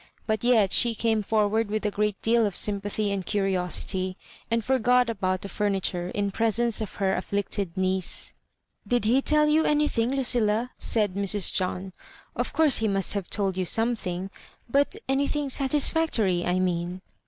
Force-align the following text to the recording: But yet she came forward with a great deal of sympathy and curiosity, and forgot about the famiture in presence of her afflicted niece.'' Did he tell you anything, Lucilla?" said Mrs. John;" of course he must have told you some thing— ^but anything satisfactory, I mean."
But 0.25 0.43
yet 0.43 0.71
she 0.71 0.95
came 0.95 1.21
forward 1.21 1.69
with 1.69 1.85
a 1.85 1.91
great 1.91 2.19
deal 2.23 2.47
of 2.47 2.55
sympathy 2.55 3.11
and 3.11 3.23
curiosity, 3.23 4.17
and 4.49 4.65
forgot 4.65 5.11
about 5.11 5.41
the 5.43 5.47
famiture 5.47 6.09
in 6.15 6.31
presence 6.31 6.81
of 6.81 6.95
her 6.95 7.15
afflicted 7.15 7.77
niece.'' 7.77 8.33
Did 8.87 9.05
he 9.05 9.21
tell 9.21 9.47
you 9.47 9.63
anything, 9.63 10.09
Lucilla?" 10.09 10.71
said 10.79 11.13
Mrs. 11.13 11.53
John;" 11.53 11.93
of 12.35 12.51
course 12.51 12.79
he 12.79 12.87
must 12.87 13.13
have 13.13 13.29
told 13.29 13.57
you 13.57 13.65
some 13.65 13.95
thing— 13.95 14.31
^but 14.73 14.95
anything 15.07 15.51
satisfactory, 15.51 16.47
I 16.47 16.57
mean." 16.59 17.01